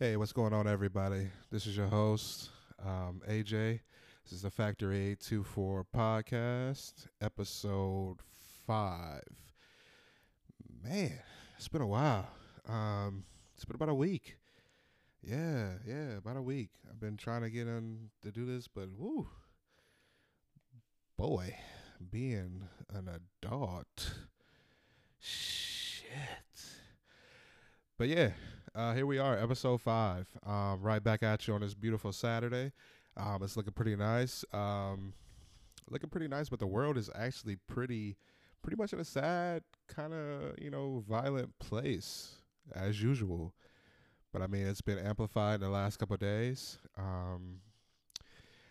[0.00, 1.28] Hey, what's going on, everybody?
[1.52, 2.50] This is your host,
[2.84, 3.78] um, AJ.
[4.24, 8.16] This is the Factory 824 podcast, episode
[8.66, 9.22] five.
[10.82, 11.16] Man,
[11.56, 12.26] it's been a while.
[12.68, 13.22] Um,
[13.54, 14.36] it's been about a week.
[15.22, 16.70] Yeah, yeah, about a week.
[16.90, 19.28] I've been trying to get on to do this, but whoo,
[21.16, 21.56] boy,
[22.10, 23.08] being an
[23.44, 24.12] adult,
[25.20, 26.08] shit.
[27.96, 28.30] But yeah,
[28.74, 30.26] uh, here we are, episode five.
[30.44, 32.72] Um, right back at you on this beautiful Saturday.
[33.16, 34.44] Um, it's looking pretty nice.
[34.52, 35.14] Um,
[35.88, 38.16] looking pretty nice, but the world is actually pretty,
[38.62, 42.32] pretty much in a sad kind of you know violent place
[42.74, 43.54] as usual.
[44.32, 46.78] But I mean, it's been amplified in the last couple of days.
[46.98, 47.60] Um,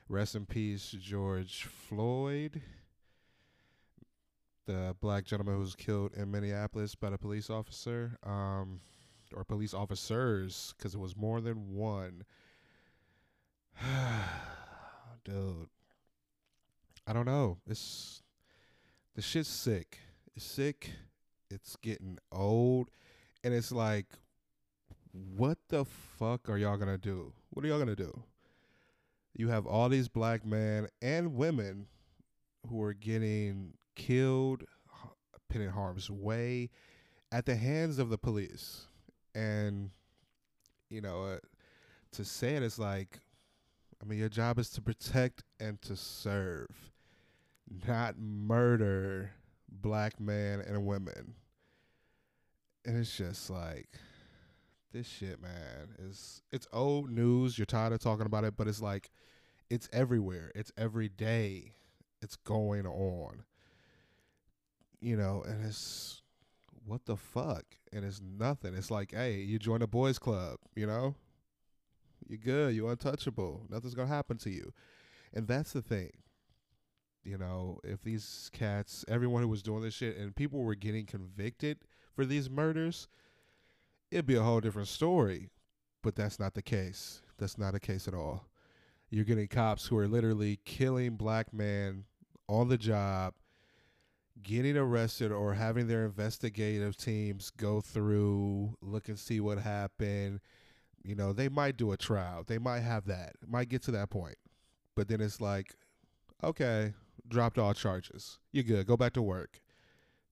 [0.09, 2.62] rest in peace, George Floyd,
[4.66, 8.17] the black gentleman who was killed in Minneapolis by the police officer.
[8.26, 8.81] Um,
[9.36, 12.23] or police officers because it was more than one.
[15.26, 15.70] Dude,
[17.08, 17.58] I don't know.
[17.67, 18.22] It's
[19.16, 20.00] the shit's sick.
[20.36, 20.92] It's sick.
[21.50, 22.89] It's getting old,
[23.44, 24.08] and it's like,
[25.11, 27.34] what the fuck are y'all gonna do?
[27.52, 28.23] What are y'all gonna do?
[29.36, 31.88] You have all these black men and women
[32.67, 34.64] who are getting killed,
[35.50, 36.70] put in harm's way
[37.31, 38.88] at the hands of the police
[39.36, 39.89] and
[40.89, 41.38] you know uh,
[42.12, 43.20] to say it is like
[44.02, 46.92] i mean your job is to protect and to serve
[47.88, 49.31] not murder
[49.70, 51.36] black men and women.
[52.86, 53.89] And it's just like
[54.92, 57.58] this shit man is it's old news.
[57.58, 59.09] You're tired of talking about it but it's like
[59.70, 60.52] it's everywhere.
[60.56, 61.73] It's every day.
[62.22, 63.44] It's going on.
[65.00, 66.22] You know and it's
[66.86, 67.64] what the fuck?
[67.92, 68.76] And it's nothing.
[68.76, 71.16] It's like, hey, you join a boys club, you know?
[72.28, 72.76] You're good.
[72.76, 73.66] You're untouchable.
[73.70, 74.73] Nothing's gonna happen to you.
[75.34, 76.11] And that's the thing.
[77.23, 81.05] You know, if these cats, everyone who was doing this shit, and people were getting
[81.05, 81.80] convicted
[82.14, 83.08] for these murders,
[84.11, 85.50] it'd be a whole different story.
[86.02, 87.21] But that's not the case.
[87.38, 88.50] That's not the case at all.
[89.10, 92.05] You're getting cops who are literally killing black men
[92.50, 93.33] on the job
[94.42, 100.39] getting arrested or having their investigative teams go through, look and see what happened.
[101.04, 102.44] You know, they might do a trial.
[102.45, 103.36] They might have that.
[103.45, 104.38] Might get to that point.
[104.95, 105.76] But then it's like,
[106.44, 106.94] okay,
[107.27, 108.39] dropped all charges.
[108.52, 108.88] You're good.
[108.88, 109.60] Go back to work.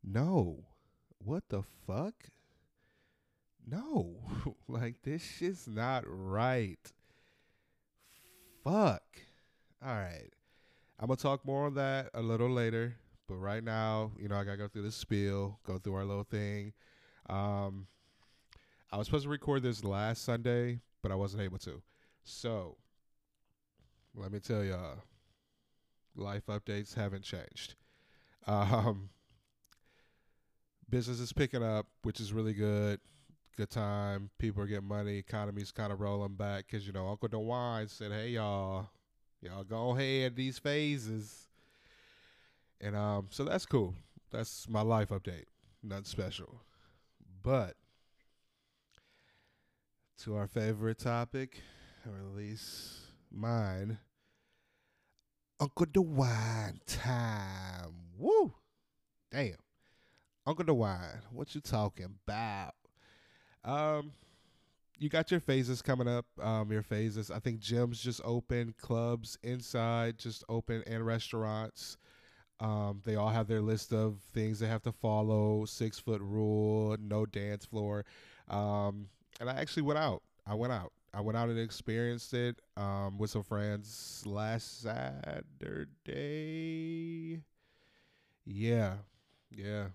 [0.03, 0.63] No.
[1.23, 2.13] What the fuck?
[3.68, 4.16] No.
[4.68, 6.79] like this shit's not right.
[8.63, 9.03] Fuck.
[9.85, 10.29] All right.
[11.00, 12.95] I'm going to talk more on that a little later.
[13.31, 16.25] But right now, you know, I gotta go through the spiel, go through our little
[16.25, 16.74] thing.
[17.30, 17.88] Um,
[18.92, 21.81] I was supposed to record this last Sunday, but I wasn't able to.
[22.25, 22.75] So
[24.14, 24.97] let me tell y'all,
[26.14, 27.75] life updates haven't changed.
[28.47, 29.12] Um,
[30.90, 33.00] business is picking up, which is really good.
[33.56, 34.30] Good time.
[34.40, 35.19] People are getting money.
[35.19, 38.90] Economy's kind of rolling back because you know Uncle DeWine said, "Hey y'all,
[39.42, 41.48] y'all go ahead these phases."
[42.81, 43.94] And um, so that's cool.
[44.31, 45.46] That's my life update.
[45.84, 46.62] Nothing special.
[47.44, 47.75] But
[50.24, 51.62] to our favorite topic,
[52.06, 52.94] or at least
[53.31, 54.00] mine,
[55.59, 57.94] Uncle DeWine time.
[58.18, 58.53] Woo!
[59.31, 59.56] Damn.
[60.46, 62.74] Uncle DeWine, what you talking about?
[63.63, 64.12] Um,
[64.98, 66.25] you got your phases coming up.
[66.42, 67.30] Um, your phases.
[67.30, 71.98] I think gyms just open, clubs inside just open, and restaurants.
[72.61, 76.95] Um, they all have their list of things they have to follow: six foot rule,
[77.01, 78.05] no dance floor.
[78.49, 80.22] Um, and I actually went out.
[80.45, 80.94] I went out.
[81.13, 85.89] I went out and experienced it um, with some friends last Saturday.
[88.45, 88.95] Yeah,
[89.51, 89.88] yeah.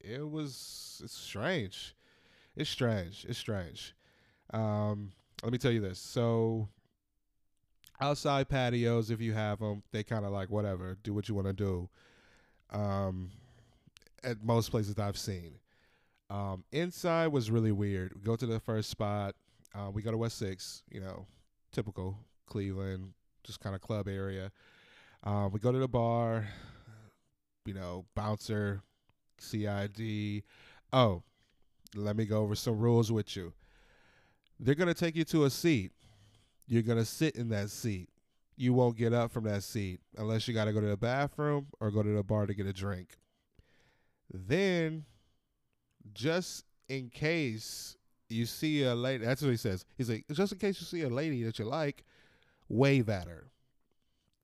[0.00, 1.00] It was.
[1.04, 1.94] It's strange.
[2.56, 3.24] It's strange.
[3.28, 3.94] It's strange.
[4.52, 5.98] Um, let me tell you this.
[5.98, 6.68] So
[8.00, 11.46] outside patios if you have them they kind of like whatever do what you want
[11.46, 11.88] to do
[12.70, 13.30] um
[14.24, 15.54] at most places i've seen.
[16.30, 18.12] Um inside was really weird.
[18.14, 19.34] We go to the first spot
[19.74, 21.26] uh, we go to west six you know
[21.72, 23.12] typical cleveland
[23.44, 24.50] just kind of club area.
[25.24, 26.46] Uh, we go to the bar
[27.64, 28.82] you know bouncer
[29.38, 29.92] said
[30.92, 31.22] oh
[31.94, 33.52] let me go over some rules with you.
[34.60, 35.92] They're going to take you to a seat
[36.68, 38.08] you're going to sit in that seat.
[38.56, 41.66] You won't get up from that seat unless you got to go to the bathroom
[41.80, 43.16] or go to the bar to get a drink.
[44.32, 45.04] Then,
[46.12, 47.96] just in case
[48.28, 49.24] you see a lady.
[49.24, 49.84] That's what he says.
[49.96, 52.04] He's like, just in case you see a lady that you like,
[52.68, 53.50] wave at her.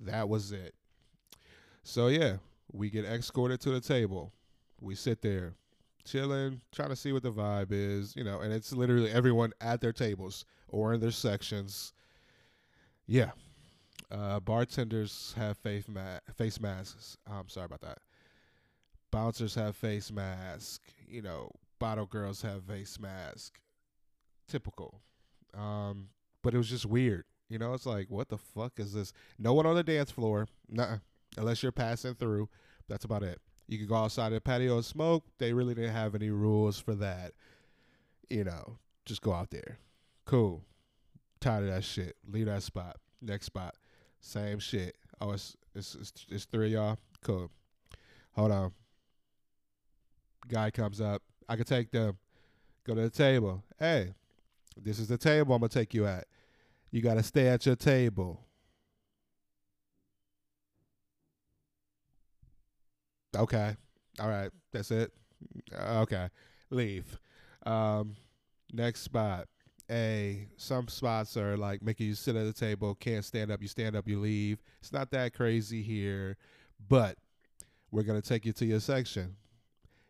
[0.00, 0.74] That was it.
[1.82, 2.36] So yeah,
[2.72, 4.32] we get escorted to the table.
[4.80, 5.54] We sit there,
[6.04, 9.80] chilling, trying to see what the vibe is, you know, and it's literally everyone at
[9.80, 11.92] their tables or in their sections.
[13.06, 13.30] Yeah.
[14.10, 17.16] Uh, bartenders have face, ma- face masks.
[17.30, 17.98] I'm sorry about that.
[19.10, 20.80] Bouncers have face masks.
[21.06, 23.58] You know, bottle girls have face mask.
[24.48, 25.00] Typical.
[25.56, 26.08] Um,
[26.42, 27.24] but it was just weird.
[27.48, 29.12] You know, it's like, what the fuck is this?
[29.38, 30.48] No one on the dance floor.
[30.68, 30.98] Nah,
[31.36, 32.48] unless you're passing through.
[32.88, 33.40] That's about it.
[33.68, 35.24] You could go outside the patio and smoke.
[35.38, 37.32] They really didn't have any rules for that.
[38.28, 39.78] You know, just go out there.
[40.26, 40.62] Cool.
[41.44, 42.16] Tired of that shit.
[42.26, 42.96] Leave that spot.
[43.20, 43.74] Next spot.
[44.18, 44.96] Same shit.
[45.20, 46.98] Oh, it's it's it's, it's three of y'all.
[47.22, 47.50] Cool.
[48.32, 48.72] Hold on.
[50.48, 51.20] Guy comes up.
[51.46, 52.16] I can take them.
[52.86, 53.62] Go to the table.
[53.78, 54.14] Hey,
[54.82, 56.24] this is the table I'm gonna take you at.
[56.90, 58.40] You gotta stay at your table.
[63.36, 63.76] Okay.
[64.18, 64.50] All right.
[64.72, 65.12] That's it.
[65.78, 66.30] Okay.
[66.70, 67.18] Leave.
[67.66, 68.16] Um,
[68.72, 69.46] next spot.
[69.90, 73.68] A some spots are like making you sit at the table, can't stand up, you
[73.68, 74.62] stand up, you leave.
[74.80, 76.36] It's not that crazy here,
[76.88, 77.18] but
[77.90, 79.36] we're gonna take you to your section.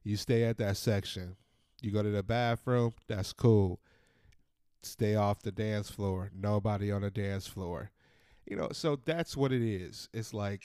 [0.04, 1.36] You stay at that section.
[1.82, 3.80] You go to the bathroom, that's cool.
[4.82, 6.30] Stay off the dance floor.
[6.34, 7.90] Nobody on the dance floor.
[8.46, 10.08] You know, so that's what it is.
[10.12, 10.62] It's like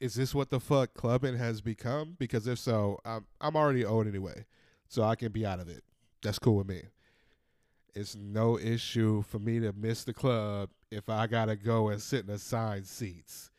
[0.00, 2.16] is this what the fuck clubbing has become?
[2.18, 4.46] Because if so, I'm I'm already old anyway,
[4.88, 5.84] so I can be out of it.
[6.22, 6.82] That's cool with me.
[7.94, 12.24] It's no issue for me to miss the club if I gotta go and sit
[12.24, 13.50] in assigned seats.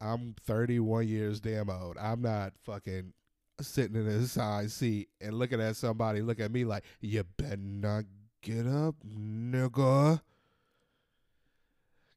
[0.00, 1.96] I'm 31 years damn old.
[1.98, 3.12] I'm not fucking
[3.60, 7.56] sitting in a assigned seat and looking at somebody look at me like, you better
[7.56, 8.04] not
[8.42, 10.20] get up, nigga.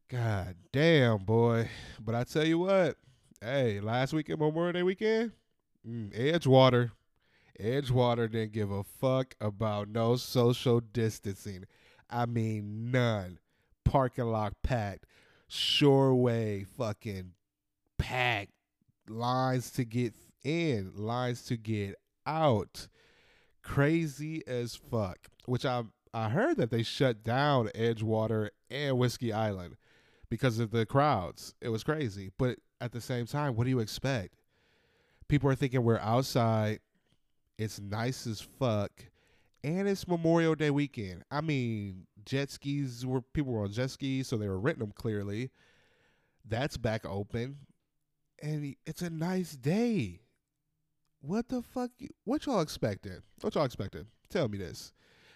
[0.09, 1.69] God damn, boy.
[1.99, 2.97] But I tell you what,
[3.41, 5.31] hey, last weekend, Memorial Day weekend,
[5.87, 6.91] mm, Edgewater,
[7.59, 11.65] Edgewater didn't give a fuck about no social distancing.
[12.09, 13.39] I mean, none.
[13.85, 15.05] Parking lot packed,
[15.49, 17.33] Shoreway fucking
[17.97, 18.51] packed,
[19.09, 20.13] lines to get
[20.43, 21.95] in, lines to get
[22.25, 22.87] out.
[23.63, 25.17] Crazy as fuck.
[25.45, 25.83] Which I
[26.13, 29.77] I heard that they shut down Edgewater and Whiskey Island
[30.29, 31.53] because of the crowds.
[31.61, 32.31] It was crazy.
[32.37, 34.35] But at the same time, what do you expect?
[35.27, 36.79] People are thinking we're outside.
[37.61, 38.91] It's nice as fuck.
[39.63, 41.23] And it's Memorial Day weekend.
[41.29, 44.93] I mean, jet skis were people were on jet skis, so they were renting them
[44.95, 45.51] clearly.
[46.43, 47.57] That's back open.
[48.41, 50.21] And it's a nice day.
[51.21, 51.91] What the fuck?
[52.23, 53.21] What y'all expecting?
[53.41, 54.07] What y'all expecting?
[54.27, 54.91] Tell me this.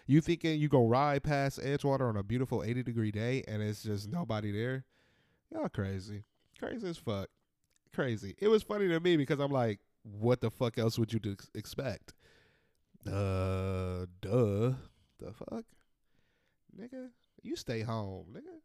[0.07, 3.83] You thinking you gonna ride past Edgewater on a beautiful 80 degree day and it's
[3.83, 4.83] just nobody there?
[5.53, 6.23] Y'all crazy.
[6.57, 7.27] Crazy as fuck.
[7.93, 8.33] Crazy.
[8.39, 11.19] It was funny to me because I'm like, what the fuck else would you
[11.53, 12.13] expect?
[13.07, 14.73] Uh, duh.
[15.19, 15.65] The fuck?
[16.79, 17.09] Nigga,
[17.41, 18.59] you stay home, nigga.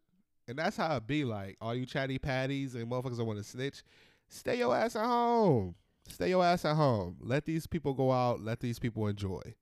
[0.48, 1.56] And that's how it be like.
[1.60, 3.82] All you chatty patties and motherfuckers that want to snitch,
[4.28, 5.76] stay your ass at home.
[6.08, 7.16] Stay your ass at home.
[7.20, 8.40] Let these people go out.
[8.40, 9.54] Let these people enjoy.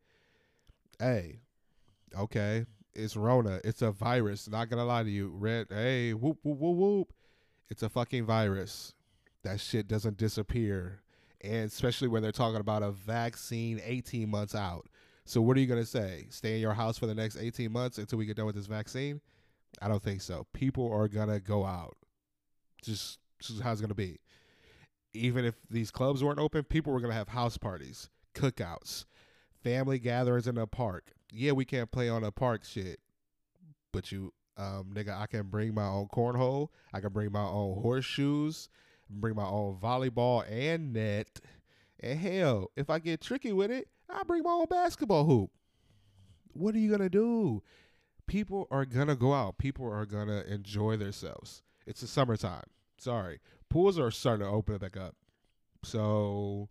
[0.98, 1.40] Hey,
[2.18, 2.64] okay,
[2.94, 3.60] it's Rona.
[3.64, 4.48] It's a virus.
[4.48, 5.28] Not gonna lie to you.
[5.28, 5.66] Red.
[5.68, 7.12] Hey, whoop whoop whoop whoop.
[7.68, 8.94] It's a fucking virus.
[9.44, 11.02] That shit doesn't disappear,
[11.42, 14.88] and especially when they're talking about a vaccine 18 months out.
[15.24, 16.26] So what are you gonna say?
[16.30, 18.66] Stay in your house for the next 18 months until we get done with this
[18.66, 19.20] vaccine?
[19.80, 20.46] I don't think so.
[20.52, 21.96] People are gonna go out.
[22.82, 24.18] Just, just how it's gonna be.
[25.14, 29.04] Even if these clubs weren't open, people were gonna have house parties, cookouts,
[29.62, 31.12] family gatherings in the park.
[31.30, 33.00] Yeah, we can't play on the park shit,
[33.92, 36.68] but you, um, nigga, I can bring my own cornhole.
[36.92, 38.68] I can bring my own horseshoes.
[39.10, 41.40] Bring my own volleyball and net.
[42.00, 45.50] And hell, if I get tricky with it, I bring my own basketball hoop.
[46.52, 47.62] What are you gonna do?
[48.26, 49.58] People are gonna go out.
[49.58, 51.62] People are gonna enjoy themselves.
[51.86, 52.66] It's the summertime.
[52.98, 55.14] Sorry, pools are starting to open back up.
[55.82, 56.68] So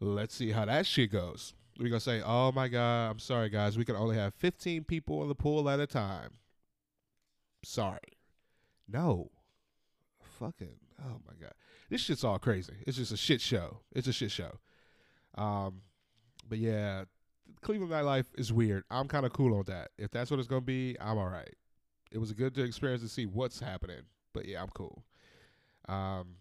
[0.00, 1.54] let's see how that shit goes.
[1.78, 3.76] We're gonna say, "Oh my god, I'm sorry, guys.
[3.76, 6.38] We can only have 15 people in the pool at a time."
[7.64, 8.18] Sorry.
[8.88, 9.30] No.
[10.20, 10.81] Fucking.
[11.04, 11.54] Oh my god.
[11.90, 12.74] This shit's all crazy.
[12.86, 13.80] It's just a shit show.
[13.94, 14.58] It's a shit show.
[15.34, 15.82] Um,
[16.48, 17.04] but yeah,
[17.60, 18.84] Cleveland nightlife is weird.
[18.90, 19.90] I'm kind of cool on that.
[19.98, 21.54] If that's what it's gonna be, I'm all right.
[22.10, 24.02] It was a good experience to see what's happening.
[24.32, 25.04] But yeah, I'm cool.
[25.88, 26.36] Um,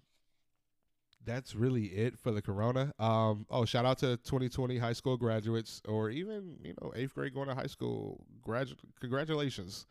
[1.25, 2.93] that's really it for the corona.
[2.99, 7.33] Um, oh, shout out to 2020 high school graduates or even you know eighth grade
[7.33, 8.25] going to high school.
[8.45, 9.85] Gradu- congratulations.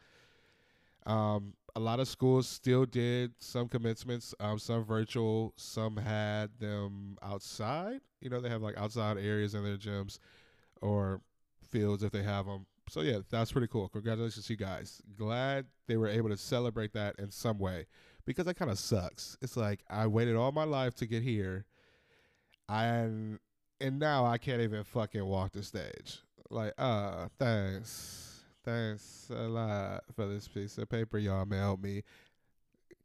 [1.11, 7.19] Um, a lot of schools still did some commencements, um, some virtual, some had them
[7.23, 8.01] outside.
[8.21, 10.19] You know, they have like outside areas in their gyms
[10.81, 11.21] or
[11.69, 12.67] fields if they have them.
[12.89, 13.89] So yeah, that's pretty cool.
[13.89, 15.03] Congratulations you guys.
[15.17, 17.87] Glad they were able to celebrate that in some way
[18.25, 19.37] because that kind of sucks.
[19.43, 21.67] It's like I waited all my life to get here,
[22.69, 23.39] and
[23.81, 26.21] and now I can't even fucking walk the stage.
[26.51, 28.30] Like, uh, thanks,
[28.65, 32.03] thanks a lot for this piece of paper y'all mailed me.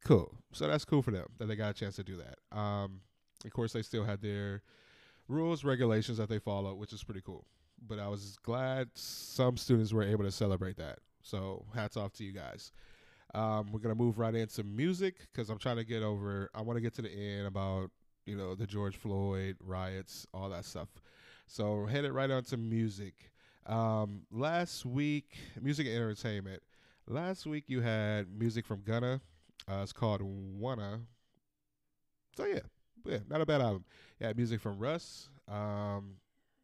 [0.03, 0.31] Cool.
[0.51, 2.57] So that's cool for them that they got a chance to do that.
[2.57, 3.01] Um,
[3.43, 4.61] of course, they still had their
[5.27, 7.45] rules, regulations that they follow, which is pretty cool.
[7.85, 10.99] But I was glad some students were able to celebrate that.
[11.21, 12.71] So hats off to you guys.
[13.33, 16.49] Um, we're gonna move right into music because I'm trying to get over.
[16.53, 17.89] I want to get to the end about
[18.25, 20.87] you know the George Floyd riots, all that stuff.
[21.47, 23.31] So headed right on to music.
[23.65, 26.61] Um, last week, music and entertainment.
[27.07, 29.21] Last week you had music from Gunna.
[29.69, 31.01] Uh, it's called Wunna.
[32.37, 32.59] So yeah,
[33.05, 33.85] yeah, not a bad album.
[34.19, 35.29] Yeah, music from Russ.
[35.47, 36.15] Um,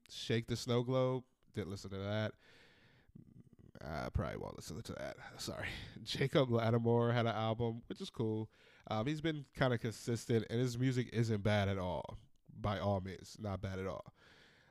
[0.09, 1.23] Shake the Snow Globe.
[1.55, 2.33] Didn't listen to that.
[3.83, 5.15] I probably won't listen to that.
[5.37, 5.67] Sorry.
[6.03, 8.49] Jacob Latimore had an album, which is cool.
[8.89, 12.17] Um, he's been kind of consistent, and his music isn't bad at all.
[12.59, 14.13] By all means, not bad at all.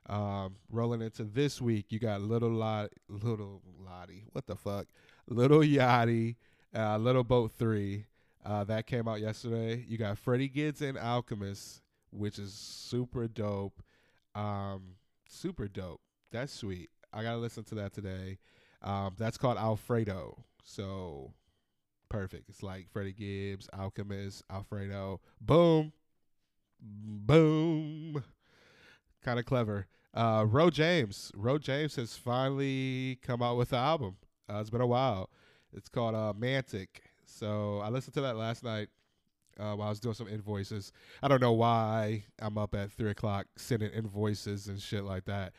[0.08, 4.86] Um, rolling into this week, you got Little Lot, Little Lottie, what the fuck,
[5.28, 6.36] Little Yachty,
[6.74, 8.06] uh, Little Boat Three,
[8.44, 9.84] uh, that came out yesterday.
[9.86, 13.82] You got Freddie Gibbs and Alchemist, which is super dope,
[14.34, 14.94] um,
[15.28, 16.00] super dope.
[16.32, 16.90] That's sweet.
[17.12, 18.38] I gotta listen to that today.
[18.82, 20.44] Um, that's called Alfredo.
[20.64, 21.34] So
[22.08, 22.48] perfect.
[22.48, 25.20] It's like Freddie Gibbs, Alchemist, Alfredo.
[25.40, 25.92] Boom.
[26.80, 28.24] Boom.
[29.24, 29.86] Kind of clever.
[30.14, 31.30] Uh, Ro James.
[31.34, 34.16] Ro James has finally come out with the album.
[34.48, 35.30] Uh, it's been a while.
[35.72, 36.88] It's called uh, Mantic.
[37.26, 38.88] So I listened to that last night
[39.58, 40.92] uh, while I was doing some invoices.
[41.22, 45.52] I don't know why I'm up at three o'clock sending invoices and shit like that.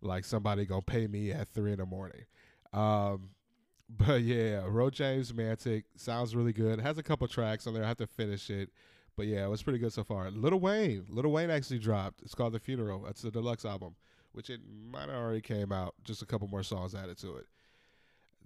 [0.00, 2.24] Like somebody gonna pay me at three in the morning.
[2.72, 3.30] Um,
[3.90, 6.78] but yeah, Ro James Mantic sounds really good.
[6.78, 7.84] It has a couple tracks on there.
[7.84, 8.70] I have to finish it.
[9.18, 10.30] But yeah, it was pretty good so far.
[10.30, 12.22] Little Wayne, Little Wayne actually dropped.
[12.22, 13.02] It's called The Funeral.
[13.02, 13.96] That's the deluxe album,
[14.32, 14.60] which it
[14.90, 15.94] might have already came out.
[16.04, 17.46] Just a couple more songs added to it.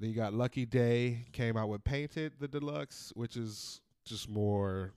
[0.00, 4.94] Then you got Lucky Daye came out with Painted the deluxe, which is just more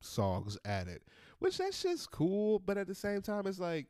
[0.00, 1.00] songs added.
[1.40, 3.86] Which that shit's cool, but at the same time, it's like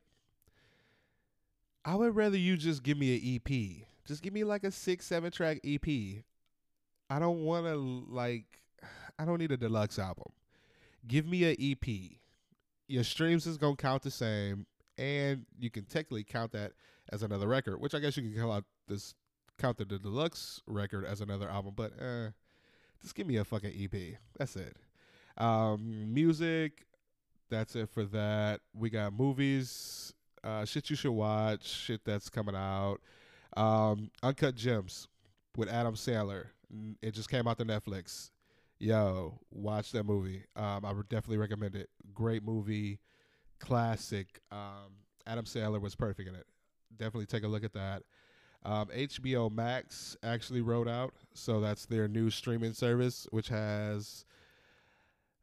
[1.85, 5.05] I would rather you just give me an EP just give me like a six,
[5.05, 5.87] seven track EP.
[7.11, 7.75] I don't want to
[8.09, 8.45] like.
[9.19, 10.33] I don't need a deluxe album.
[11.07, 12.19] Give me an EP.
[12.89, 14.67] Your streams is gonna count the same,
[14.99, 16.73] and you can technically count that
[17.13, 17.81] as another record.
[17.81, 19.15] Which I guess you can count out this
[19.59, 21.75] count the, deluxe record as another album.
[21.77, 22.31] But eh,
[23.03, 24.19] just give me a fucking EP.
[24.39, 24.77] That's it.
[25.37, 26.87] Um, music.
[27.51, 28.61] That's it for that.
[28.75, 30.13] We got movies.
[30.43, 31.67] Uh, shit you should watch.
[31.67, 32.99] Shit that's coming out.
[33.57, 35.09] Um, Uncut Gems
[35.57, 36.47] with Adam Sandler.
[37.03, 38.31] It just came out to Netflix.
[38.79, 40.45] Yo, watch that movie.
[40.55, 41.89] Um, I would definitely recommend it.
[42.13, 43.01] Great movie,
[43.59, 44.41] classic.
[44.53, 46.47] Um, Adam Sandler was perfect in it.
[46.97, 48.03] Definitely take a look at that.
[48.65, 54.25] Um, HBO Max actually wrote out, so that's their new streaming service, which has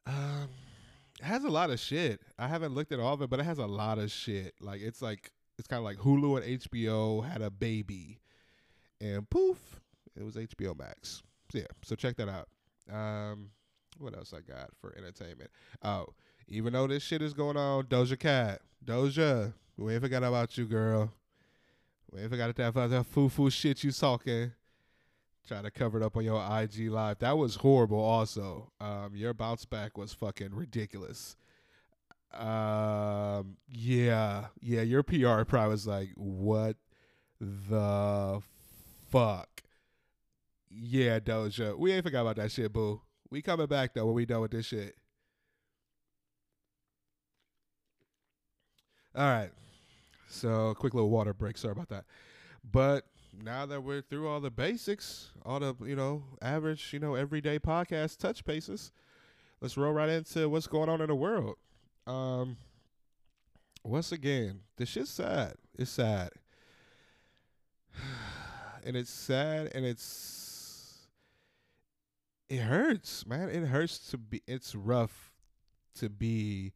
[0.05, 0.49] um,
[1.21, 2.21] has a lot of shit.
[2.37, 4.53] I haven't looked at all of it, but it has a lot of shit.
[4.59, 8.19] Like it's like it's kind of like Hulu and HBO had a baby,
[8.99, 9.79] and poof,
[10.15, 11.23] it was HBO Max.
[11.51, 12.49] So yeah, so check that out.
[12.91, 13.49] Um,
[13.99, 15.49] what else I got for entertainment?
[15.83, 16.07] Oh,
[16.47, 20.65] even though this shit is going on, Doja Cat, Doja, we ain't forgot about you,
[20.65, 21.11] girl.
[22.11, 24.51] We ain't forgot that that foo foo shit you talking.
[25.47, 27.19] Trying to cover it up on your IG live.
[27.19, 27.99] That was horrible.
[27.99, 31.35] Also, um, your bounce back was fucking ridiculous.
[32.33, 34.81] Um, yeah, yeah.
[34.81, 36.77] Your PR probably was like, "What
[37.41, 38.41] the
[39.09, 39.63] fuck?"
[40.75, 41.77] Yeah, Doja.
[41.77, 43.01] We ain't forgot about that shit, boo.
[43.29, 44.95] We coming back though when we done with this shit.
[49.15, 49.51] All right.
[50.27, 51.57] So, quick little water break.
[51.57, 52.05] Sorry about that.
[52.63, 53.05] But
[53.43, 57.59] now that we're through all the basics, all the, you know, average, you know, everyday
[57.59, 58.91] podcast touch bases,
[59.61, 61.55] let's roll right into what's going on in the world.
[62.07, 62.57] Um,
[63.83, 65.53] once again, this shit's sad.
[65.77, 66.31] It's sad,
[68.85, 70.42] and it's sad, and it's
[72.53, 73.49] it hurts, man.
[73.49, 74.41] It hurts to be.
[74.47, 75.31] It's rough
[75.95, 76.73] to be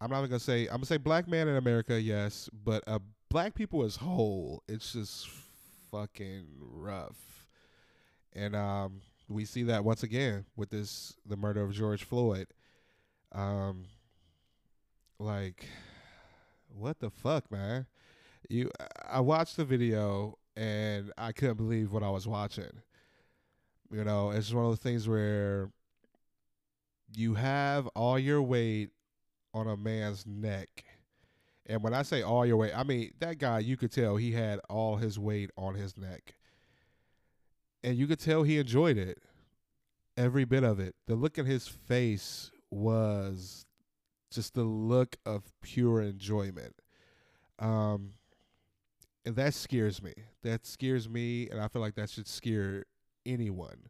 [0.00, 3.54] I'm not gonna say I'm gonna say black man in America, yes, but uh, black
[3.54, 5.28] people as whole, it's just
[5.90, 7.46] fucking rough,
[8.32, 12.46] and um, we see that once again with this the murder of George Floyd.
[13.32, 13.86] Um,
[15.18, 15.66] like,
[16.68, 17.86] what the fuck, man?
[18.48, 18.70] You,
[19.06, 22.70] I watched the video and I couldn't believe what I was watching.
[23.90, 25.70] You know, it's just one of those things where
[27.14, 28.90] you have all your weight
[29.54, 30.84] on a man's neck.
[31.66, 34.32] And when I say all your weight, I mean that guy, you could tell he
[34.32, 36.34] had all his weight on his neck.
[37.82, 39.18] And you could tell he enjoyed it.
[40.16, 40.96] Every bit of it.
[41.06, 43.64] The look in his face was
[44.30, 46.74] just the look of pure enjoyment.
[47.58, 48.12] Um
[49.24, 50.14] and that scares me.
[50.42, 52.84] That scares me and I feel like that should scare
[53.28, 53.88] anyone.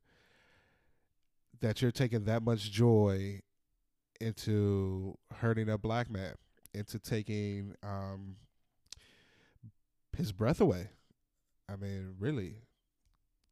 [1.60, 3.40] That you're taking that much joy
[4.20, 6.34] into hurting a black man,
[6.74, 8.36] into taking um,
[10.16, 10.88] his breath away.
[11.68, 12.56] I mean, really,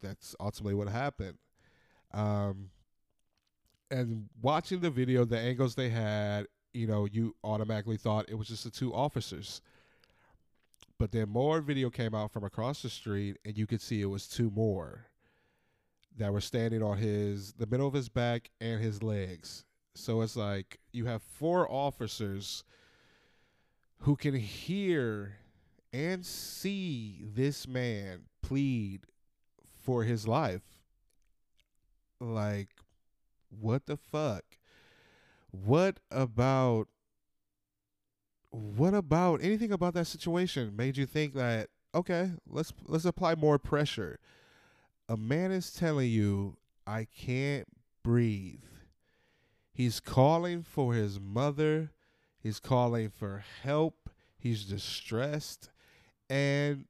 [0.01, 1.37] that's ultimately what happened.
[2.13, 2.69] Um,
[3.91, 8.47] and watching the video, the angles they had, you know, you automatically thought it was
[8.47, 9.61] just the two officers.
[10.99, 14.05] But then more video came out from across the street, and you could see it
[14.05, 15.05] was two more
[16.17, 19.65] that were standing on his the middle of his back and his legs.
[19.95, 22.63] So it's like you have four officers
[24.01, 25.37] who can hear
[25.91, 29.05] and see this man plead
[29.83, 30.61] for his life.
[32.19, 32.69] Like,
[33.49, 34.43] what the fuck?
[35.51, 36.87] What about
[38.51, 43.57] what about anything about that situation made you think that okay, let's let's apply more
[43.57, 44.19] pressure.
[45.09, 47.67] A man is telling you I can't
[48.03, 48.63] breathe.
[49.71, 51.91] He's calling for his mother.
[52.39, 54.09] He's calling for help.
[54.37, 55.69] He's distressed.
[56.29, 56.85] And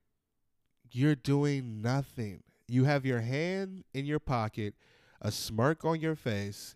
[0.92, 2.44] you're doing nothing.
[2.68, 4.74] You have your hand in your pocket,
[5.22, 6.76] a smirk on your face,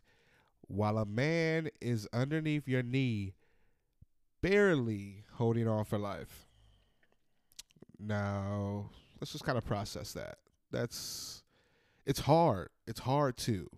[0.67, 3.33] while a man is underneath your knee,
[4.41, 6.47] barely holding on for life.
[7.99, 8.89] Now,
[9.19, 10.37] let's just kind of process that.
[10.71, 11.40] That's,
[12.05, 12.69] it's hard.
[12.87, 13.69] It's hard to.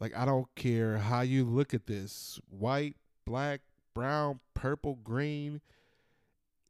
[0.00, 3.60] Like I don't care how you look at this, white, black,
[3.94, 5.60] brown, purple, green,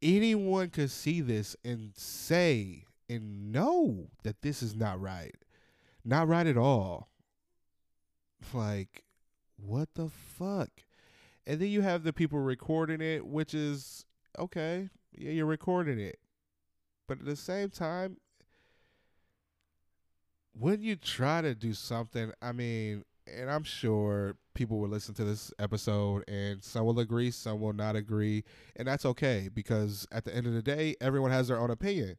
[0.01, 5.35] anyone could see this and say and know that this is not right.
[6.03, 7.09] Not right at all.
[8.53, 9.03] Like
[9.57, 10.69] what the fuck?
[11.47, 14.05] And then you have the people recording it, which is
[14.37, 14.89] okay.
[15.11, 16.19] Yeah, you're recording it.
[17.07, 18.17] But at the same time,
[20.57, 25.25] when you try to do something, I mean, and I'm sure people will listen to
[25.25, 28.43] this episode and some will agree, some will not agree,
[28.75, 32.17] and that's okay because at the end of the day, everyone has their own opinion.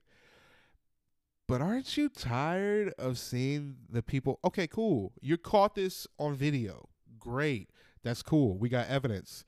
[1.49, 4.40] But aren't you tired of seeing the people?
[4.44, 5.12] Okay, cool.
[5.20, 6.88] You caught this on video.
[7.18, 7.70] Great.
[8.03, 8.59] That's cool.
[8.59, 9.44] We got evidence.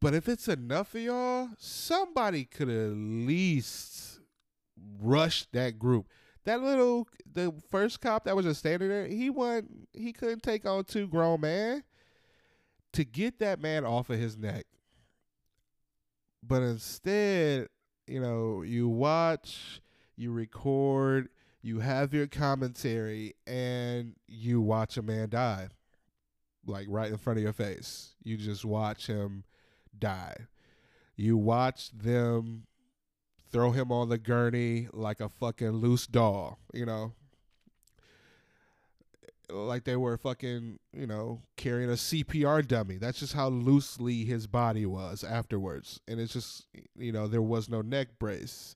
[0.00, 4.20] But if it's enough for y'all, somebody could at least
[5.00, 6.08] rush that group
[6.44, 10.66] that little the first cop that was just standing there, he wasn't he couldn't take
[10.66, 11.82] on two grown man
[12.92, 14.66] to get that man off of his neck.
[16.42, 17.68] But instead,
[18.06, 19.80] you know, you watch,
[20.16, 21.28] you record,
[21.62, 25.68] you have your commentary, and you watch a man die.
[26.66, 28.14] Like right in front of your face.
[28.22, 29.44] You just watch him
[29.98, 30.36] die.
[31.16, 32.66] You watch them
[33.52, 37.12] throw him on the gurney like a fucking loose doll, you know?
[39.50, 42.96] Like they were fucking, you know, carrying a CPR dummy.
[42.96, 46.00] That's just how loosely his body was afterwards.
[46.08, 48.74] And it's just, you know, there was no neck brace.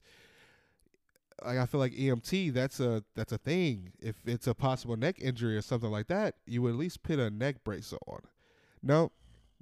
[1.43, 3.91] Like I feel like EMT, that's a that's a thing.
[3.99, 7.17] If it's a possible neck injury or something like that, you would at least put
[7.17, 8.21] a neck brace on.
[8.83, 9.13] Nope.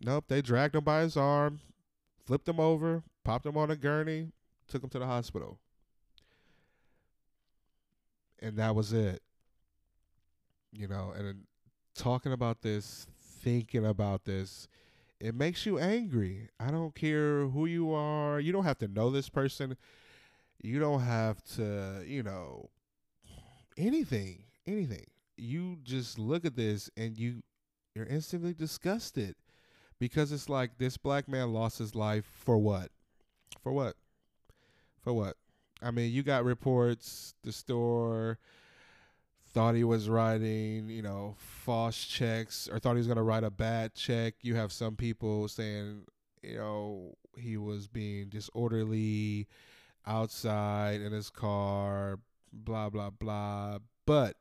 [0.04, 0.25] Nope.
[0.28, 1.62] They dragged him by his arm,
[2.25, 4.32] flipped him over, popped him on a gurney,
[4.67, 5.60] took him to the hospital.
[8.39, 9.21] And that was it.
[10.71, 11.43] You know, and
[11.95, 14.67] talking about this, thinking about this,
[15.19, 16.49] it makes you angry.
[16.60, 18.39] I don't care who you are.
[18.39, 19.78] You don't have to know this person.
[20.62, 22.69] You don't have to, you know,
[23.78, 25.06] anything, anything.
[25.38, 27.43] You just look at this and you
[27.93, 29.36] you're instantly disgusted
[29.99, 32.91] because it's like this black man lost his life for what?
[33.63, 33.95] For what?
[35.06, 35.38] For what?
[35.84, 38.39] I mean, you got reports the store
[39.54, 43.44] thought he was writing, you know, false checks or thought he was going to write
[43.44, 44.34] a bad check.
[44.41, 46.02] You have some people saying,
[46.41, 49.48] you know, he was being disorderly
[50.08, 52.18] outside in his car,
[52.52, 53.78] blah, blah, blah.
[54.08, 54.38] But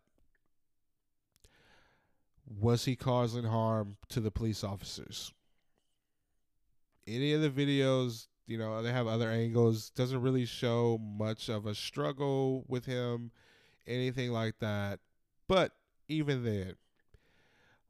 [2.49, 5.31] was he causing harm to the police officers?
[7.07, 11.67] Any of the videos, you know, they have other angles, doesn't really show much of
[11.67, 13.31] a struggle with him,
[13.87, 15.01] anything like that.
[15.49, 15.73] But
[16.09, 16.75] even then,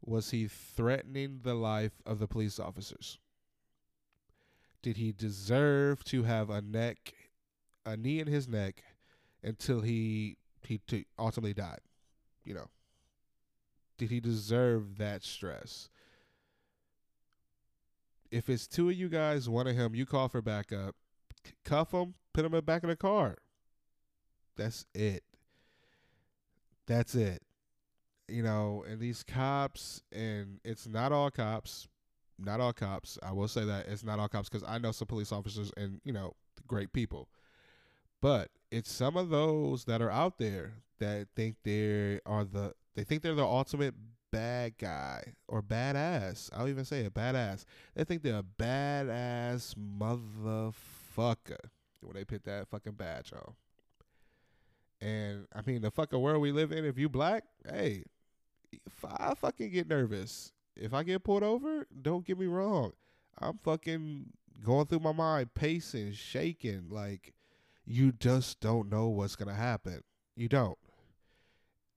[0.05, 3.19] was he threatening the life of the police officers?
[4.83, 7.15] Did he deserve to have a neck,
[7.87, 8.83] a knee in his neck,
[9.43, 11.81] until he he t- ultimately died?
[12.45, 12.69] You know,
[13.97, 15.89] did he deserve that stress?
[18.31, 20.95] If it's two of you guys, one of him, you call for backup,
[21.65, 23.37] cuff him, put him in the back of the car.
[24.57, 25.25] That's it.
[26.87, 27.43] That's it.
[28.29, 31.89] You know, and these cops, and it's not all cops,
[32.39, 33.19] not all cops.
[33.23, 36.01] I will say that it's not all cops because I know some police officers and,
[36.05, 36.35] you know,
[36.67, 37.29] great people.
[38.21, 43.05] But it's some of those that are out there that think they are the they
[43.05, 43.95] think they're the ultimate
[44.35, 46.51] bad guy or badass.
[46.53, 47.65] I'll even say a badass.
[47.95, 51.71] They think they're a badass motherfucker
[52.03, 53.55] when they put that fucking badge on.
[55.01, 58.05] And I mean, the fucking world we live in, if you black, hey,
[59.19, 60.53] I fucking get nervous.
[60.77, 62.93] If I get pulled over, don't get me wrong.
[63.39, 64.27] I'm fucking
[64.65, 66.89] going through my mind, pacing, shaking.
[66.91, 67.35] Like,
[67.87, 70.03] you just don't know what's going to happen.
[70.37, 70.79] You don't.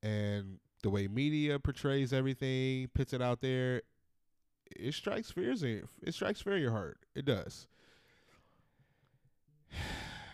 [0.04, 3.82] And the way media portrays everything, puts it out there,
[4.76, 7.00] it strikes fears in it strikes fear in your heart.
[7.16, 7.68] It does.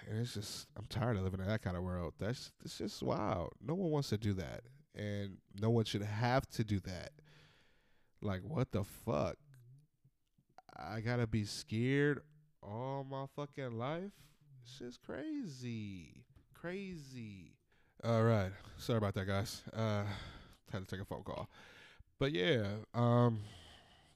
[0.06, 2.13] And it's just I'm tired of living in that kind of world.
[2.19, 3.53] That's it's just wild.
[3.65, 4.63] No one wants to do that.
[4.93, 7.12] And no one should have to do that.
[8.21, 9.38] Like what the fuck?
[10.77, 12.19] I gotta be scared
[12.62, 14.12] all my fucking life?
[14.62, 16.25] It's just crazy.
[16.53, 17.56] Crazy.
[18.05, 18.51] All right.
[18.77, 19.61] Sorry about that, guys.
[19.73, 20.03] Uh,
[20.73, 21.47] had to take a phone call.
[22.19, 23.39] But yeah, um,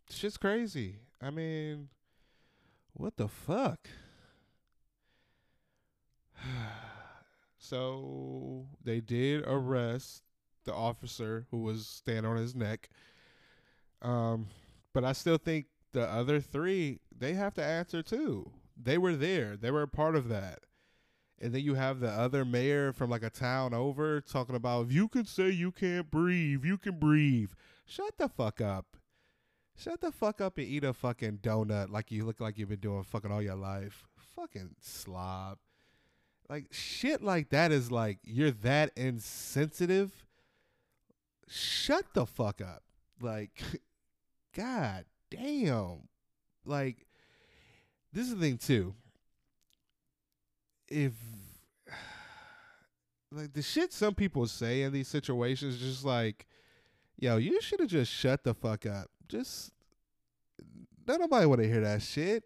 [0.10, 0.96] shit's crazy.
[1.22, 1.88] I mean,
[2.94, 3.88] what the fuck?
[7.58, 10.24] so they did arrest
[10.66, 12.90] the officer who was standing on his neck.
[14.02, 14.48] Um,
[14.94, 18.52] but I still think the other three they have to answer too.
[18.76, 19.56] They were there.
[19.56, 20.60] They were a part of that.
[21.40, 24.92] And then you have the other mayor from like a town over talking about if
[24.92, 27.52] you can say you can't breathe, you can breathe.
[27.86, 28.98] Shut the fuck up.
[29.76, 32.80] Shut the fuck up and eat a fucking donut like you look like you've been
[32.80, 34.08] doing fucking all your life.
[34.36, 35.60] Fucking slob.
[36.50, 40.26] Like shit like that is like you're that insensitive.
[41.48, 42.82] Shut the fuck up.
[43.22, 43.62] Like
[44.56, 46.08] god damn.
[46.66, 47.06] Like
[48.12, 48.96] this is the thing too
[50.90, 51.14] if
[53.32, 56.46] like the shit some people say in these situations just like
[57.18, 59.08] yo you should have just shut the fuck up.
[59.28, 59.72] Just
[61.08, 62.44] nobody want to hear that shit.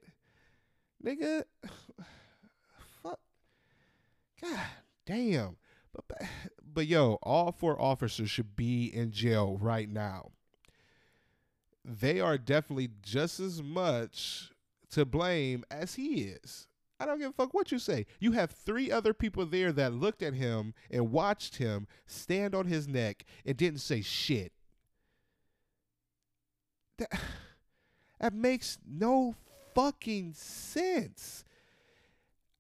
[1.04, 1.44] Nigga
[3.04, 3.20] fuck.
[4.42, 4.60] God
[5.06, 5.58] damn.
[5.94, 6.22] But
[6.74, 10.32] but yo all four officers should be in jail right now.
[11.84, 14.52] They are definitely just as much
[14.92, 16.68] to blame as he is
[17.02, 18.06] I don't give a fuck what you say.
[18.20, 22.68] You have three other people there that looked at him and watched him stand on
[22.68, 24.52] his neck and didn't say shit.
[27.00, 27.10] That,
[28.20, 29.34] that makes no
[29.74, 31.44] fucking sense.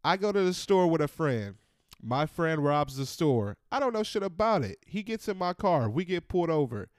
[0.03, 1.57] I go to the store with a friend.
[2.01, 3.57] My friend robs the store.
[3.71, 4.79] I don't know shit about it.
[4.87, 5.87] He gets in my car.
[5.87, 6.89] We get pulled over.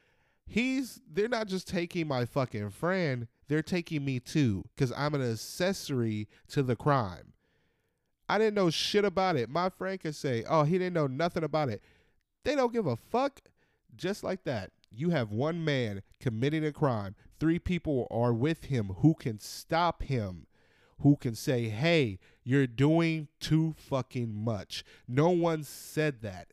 [0.46, 5.22] He's they're not just taking my fucking friend, they're taking me too cuz I'm an
[5.22, 7.32] accessory to the crime.
[8.28, 9.50] I didn't know shit about it.
[9.50, 11.82] My friend could say, oh, he didn't know nothing about it.
[12.44, 13.40] They don't give a fuck.
[13.94, 14.70] Just like that.
[14.90, 17.14] You have one man committing a crime.
[17.38, 20.46] Three people are with him who can stop him,
[21.00, 24.84] who can say, hey, you're doing too fucking much.
[25.06, 26.52] No one said that.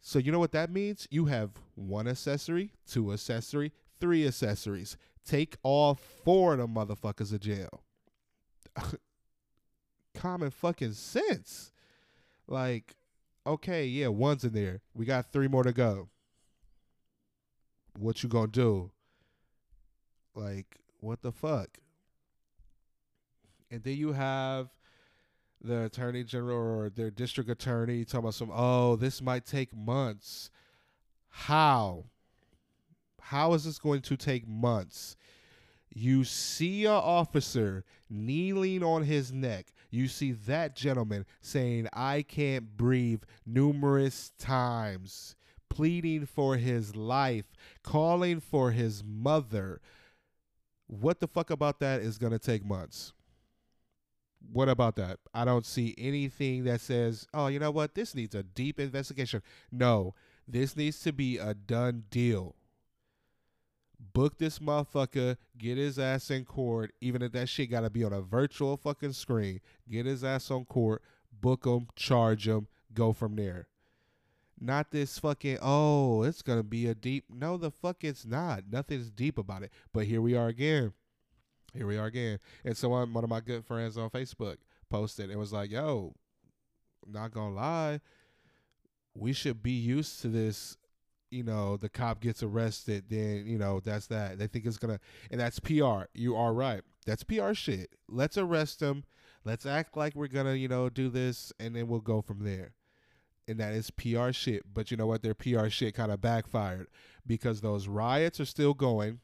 [0.00, 1.06] So you know what that means?
[1.10, 4.96] You have one accessory, two accessory, three accessories.
[5.28, 7.82] Take all four of them motherfuckers to jail.
[10.14, 11.70] common fucking sense.
[12.46, 12.96] Like,
[13.46, 14.80] okay, yeah, one's in there.
[14.94, 16.08] We got three more to go.
[17.98, 18.90] What you gonna do?
[20.34, 21.78] Like, what the fuck?
[23.70, 24.68] And then you have
[25.62, 30.50] the attorney general or their district attorney talking about some, oh, this might take months.
[31.28, 32.04] How?
[33.28, 35.14] How is this going to take months?
[35.94, 39.66] You see a officer kneeling on his neck.
[39.90, 45.36] You see that gentleman saying, I can't breathe numerous times,
[45.68, 49.82] pleading for his life, calling for his mother.
[50.86, 53.12] What the fuck about that is going to take months?
[54.50, 55.18] What about that?
[55.34, 57.94] I don't see anything that says, oh, you know what?
[57.94, 59.42] This needs a deep investigation.
[59.70, 60.14] No,
[60.46, 62.54] this needs to be a done deal.
[64.00, 68.12] Book this motherfucker, get his ass in court, even if that shit gotta be on
[68.12, 69.60] a virtual fucking screen.
[69.90, 71.02] Get his ass on court,
[71.40, 73.66] book him, charge him, go from there.
[74.60, 77.24] Not this fucking, oh, it's gonna be a deep.
[77.28, 78.64] No, the fuck it's not.
[78.70, 79.72] Nothing's deep about it.
[79.92, 80.92] But here we are again.
[81.74, 82.38] Here we are again.
[82.64, 84.56] And so one, of my good friends on Facebook
[84.88, 86.14] posted and was like, yo,
[87.06, 88.00] not gonna lie,
[89.14, 90.76] we should be used to this
[91.30, 94.38] you know the cop gets arrested then you know that's that.
[94.38, 96.82] They think it's gonna and that's pr you are right.
[97.06, 97.90] That's pr shit.
[98.08, 99.04] Let's arrest him
[99.44, 102.72] let's act like we're gonna you know do this and then we'll go from there.
[103.46, 104.62] And that is pr shit.
[104.72, 105.22] But you know what?
[105.22, 106.88] Their pr shit kind of backfired
[107.26, 109.20] because those riots are still going.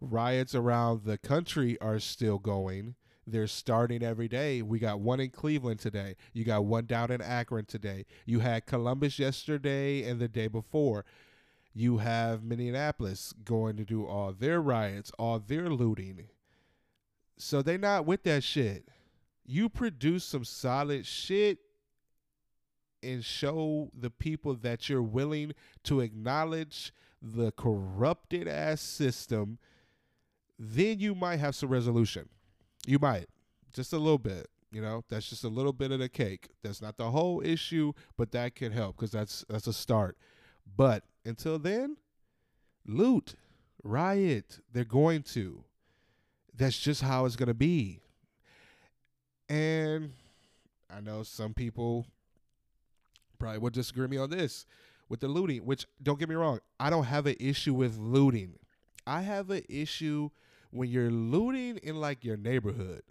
[0.00, 4.62] Riots around the country are still going they're starting every day.
[4.62, 6.16] We got one in Cleveland today.
[6.32, 8.04] You got one down in Akron today.
[8.26, 11.04] You had Columbus yesterday and the day before.
[11.74, 16.28] You have Minneapolis going to do all their riots, all their looting.
[17.38, 18.88] So they not with that shit.
[19.44, 21.58] You produce some solid shit
[23.02, 25.52] and show the people that you're willing
[25.84, 29.58] to acknowledge the corrupted ass system,
[30.58, 32.28] then you might have some resolution.
[32.86, 33.26] You might.
[33.72, 34.48] Just a little bit.
[34.70, 36.48] You know, that's just a little bit of the cake.
[36.62, 40.16] That's not the whole issue, but that can help because that's that's a start.
[40.76, 41.98] But until then,
[42.86, 43.34] loot,
[43.82, 44.60] riot.
[44.72, 45.64] They're going to.
[46.56, 48.00] That's just how it's gonna be.
[49.48, 50.12] And
[50.90, 52.06] I know some people
[53.38, 54.64] probably would disagree me on this
[55.08, 58.54] with the looting, which don't get me wrong, I don't have an issue with looting.
[59.06, 60.30] I have an issue
[60.72, 63.02] when you're looting in like your neighborhood,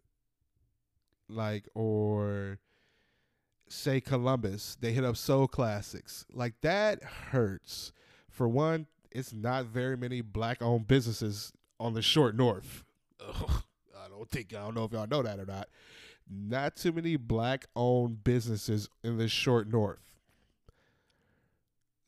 [1.29, 2.59] like or
[3.69, 6.25] say Columbus, they hit up Sole Classics.
[6.33, 7.93] Like that hurts.
[8.29, 12.83] For one, it's not very many black owned businesses on the short north.
[13.25, 13.63] Ugh,
[13.97, 15.69] I don't think I don't know if y'all know that or not.
[16.29, 20.10] Not too many black owned businesses in the short north.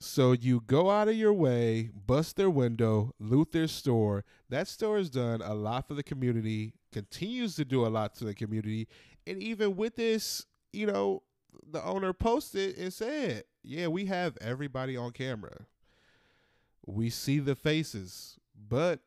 [0.04, 4.26] So you go out of your way, bust their window, loot their store.
[4.50, 8.26] That store has done a lot for the community, continues to do a lot to
[8.26, 8.90] the community.
[9.26, 11.24] And even with this, you know,
[11.72, 15.68] the owner posted and said, Yeah, we have everybody on camera.
[16.86, 18.38] We see the faces.
[18.68, 19.00] But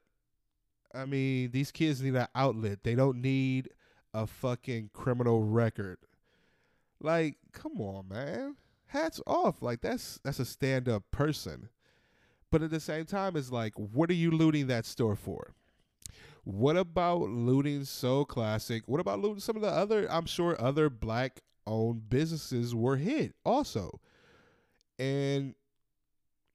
[0.94, 2.84] I mean, these kids need an outlet.
[2.84, 3.68] They don't need
[4.14, 5.98] a fucking criminal record.
[7.02, 8.56] Like, come on, man
[8.96, 9.62] hats off.
[9.62, 11.68] Like that's that's a stand up person.
[12.50, 15.54] But at the same time, it's like, what are you looting that store for?
[16.44, 18.84] What about looting Sole Classic?
[18.86, 20.06] What about looting some of the other?
[20.10, 24.00] I'm sure other black owned businesses were hit also.
[24.98, 25.56] And,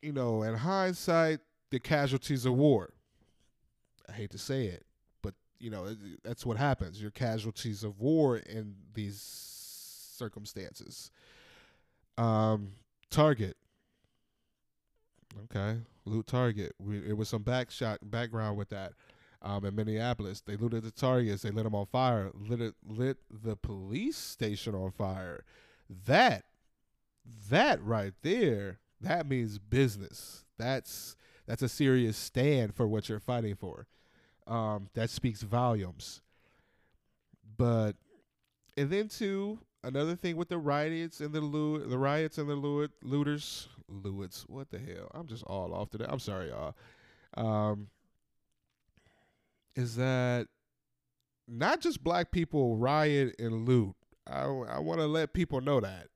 [0.02, 2.94] you know, in hindsight, the casualties of war.
[4.08, 4.86] I hate to say it,
[5.22, 7.02] but, you know, that's what happens.
[7.02, 9.22] You're casualties of war in these
[10.18, 11.12] circumstances.
[12.22, 12.74] Um,
[13.10, 13.58] Target.
[15.46, 16.74] Okay, loot Target.
[16.78, 18.94] We, it was some back shot background with that.
[19.42, 21.42] Um, in Minneapolis, they looted the Targets.
[21.42, 22.30] They lit them on fire.
[22.36, 25.44] Lit it, lit the police station on fire.
[26.06, 26.44] That,
[27.50, 30.46] that right there, that means business.
[30.60, 31.16] That's
[31.48, 33.88] that's a serious stand for what you're fighting for.
[34.46, 36.22] Um, that speaks volumes.
[37.58, 37.94] But
[38.78, 42.56] and then too, another thing with the riots and the loot, the riots and the
[42.56, 44.46] loot, looters, loots.
[44.48, 45.10] What the hell?
[45.14, 46.06] I'm just all off today.
[46.08, 46.76] I'm sorry, y'all.
[47.36, 47.88] Um,
[49.76, 50.48] is that
[51.48, 53.96] not just black people riot and loot?
[54.28, 56.08] I I want to let people know that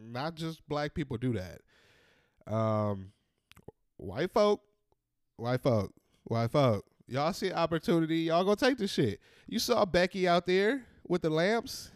[0.00, 2.52] not just black people do that.
[2.52, 3.12] Um,
[3.96, 4.62] white folk,
[5.36, 5.92] white folk,
[6.24, 6.84] white folk.
[7.06, 9.20] Y'all see opportunity, y'all gonna take the shit.
[9.46, 11.90] You saw Becky out there with the lamps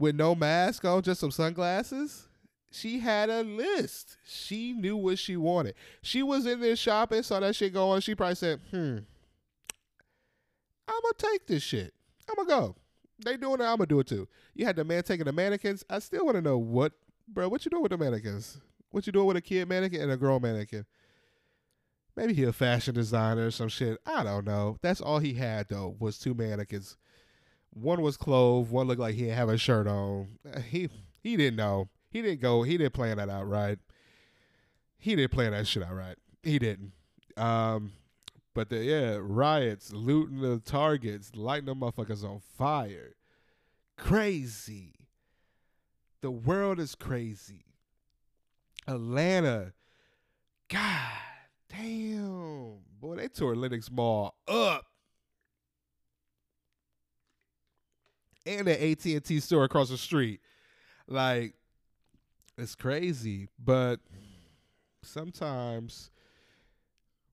[0.00, 2.26] with no mask on, just some sunglasses.
[2.72, 4.16] She had a list.
[4.24, 5.74] She knew what she wanted.
[6.02, 8.00] She was in there shopping, saw that shit going.
[8.00, 8.98] She probably said, "Hmm,
[10.88, 11.92] I'm gonna take this shit.
[12.28, 12.76] I'm gonna go.
[13.24, 13.64] They doing it.
[13.64, 15.84] I'm gonna do it too." You had the man taking the mannequins.
[15.90, 16.92] I still want to know what,
[17.28, 17.48] bro.
[17.48, 18.58] What you doing with the mannequins?
[18.90, 20.86] What you doing with a kid mannequin and a girl mannequin?
[22.16, 23.98] Maybe he a fashion designer or some shit.
[24.06, 24.78] I don't know.
[24.80, 26.96] That's all he had though was two mannequins.
[27.72, 28.70] One was clothed.
[28.70, 30.28] One looked like he didn't have a shirt on.
[30.68, 30.88] He
[31.22, 31.88] he didn't know.
[32.10, 32.62] He didn't go.
[32.62, 33.78] He didn't plan that out right.
[34.98, 36.16] He didn't plan that shit out right.
[36.42, 36.92] He didn't.
[37.36, 37.92] Um,
[38.54, 43.14] but the yeah riots, looting the targets, lighting the motherfuckers on fire.
[43.96, 44.94] Crazy.
[46.22, 47.64] The world is crazy.
[48.86, 49.72] Atlanta.
[50.68, 51.12] God
[51.68, 52.78] damn.
[53.00, 54.86] Boy, they tore Lenox Mall up.
[58.58, 60.40] And the AT&T store across the street.
[61.06, 61.54] Like,
[62.58, 63.48] it's crazy.
[63.62, 64.00] But
[65.02, 66.10] sometimes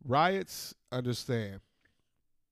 [0.05, 1.61] riots, understand.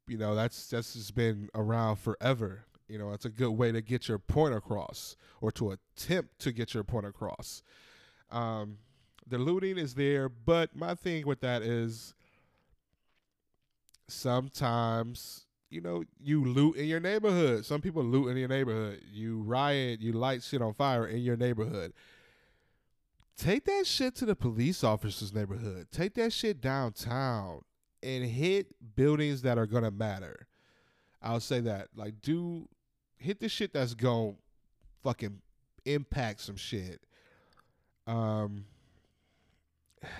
[0.08, 2.66] You know, that's that's just been around forever.
[2.88, 6.52] You know, it's a good way to get your point across or to attempt to
[6.52, 7.64] get your point across.
[8.32, 8.78] Um,
[9.28, 12.14] the looting is there, but my thing with that is
[14.08, 15.45] sometimes
[15.76, 17.66] you know you loot in your neighborhood.
[17.66, 19.02] Some people loot in your neighborhood.
[19.12, 21.94] You riot, you light shit on fire in your neighborhood.
[23.38, 25.88] Take that shit to the police officer's neighborhood.
[25.92, 27.62] Take that shit downtown
[28.02, 30.48] and hit buildings that are gonna matter.
[31.22, 31.90] I'll say that.
[31.94, 32.70] Like, do
[33.18, 34.36] hit the shit that's gonna
[35.04, 35.42] fucking
[35.84, 37.02] impact some shit.
[38.08, 38.66] Um,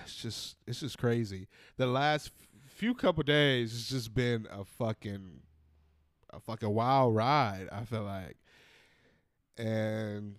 [0.04, 1.48] it's just it's just crazy.
[1.78, 2.30] The last
[2.66, 5.40] few couple days has just been a fucking
[6.36, 7.68] a fucking wild ride.
[7.72, 8.36] I feel like,
[9.56, 10.36] and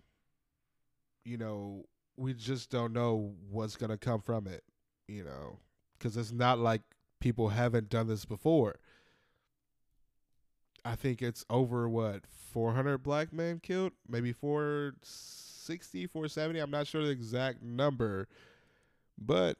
[1.25, 4.63] you know we just don't know what's gonna come from it.
[5.07, 5.59] You know,
[5.97, 6.81] because it's not like
[7.19, 8.75] people haven't done this before.
[10.85, 16.59] I think it's over what 400 black men killed, maybe 460, 470.
[16.59, 18.27] I'm not sure the exact number,
[19.17, 19.57] but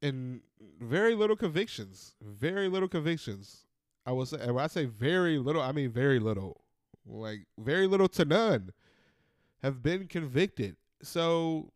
[0.00, 0.42] in
[0.80, 3.64] very little convictions, very little convictions.
[4.06, 6.62] I will say, when I say very little, I mean very little,
[7.06, 8.70] like very little to none,
[9.62, 10.76] have been convicted.
[11.02, 11.72] So,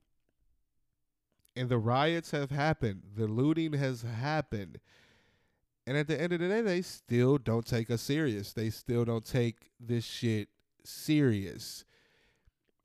[1.57, 4.81] and the riots have happened, the looting has happened,
[5.87, 8.53] and at the end of the day, they still don't take us serious.
[8.53, 10.49] They still don't take this shit
[10.83, 11.85] serious,